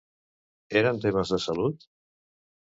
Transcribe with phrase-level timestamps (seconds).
[0.81, 1.87] Eren temes de salut?